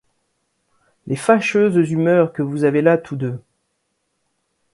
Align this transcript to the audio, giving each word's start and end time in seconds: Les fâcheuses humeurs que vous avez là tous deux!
Les 1.05 1.15
fâcheuses 1.15 1.91
humeurs 1.91 2.33
que 2.33 2.41
vous 2.41 2.63
avez 2.63 2.81
là 2.81 2.97
tous 2.97 3.15
deux! 3.15 3.39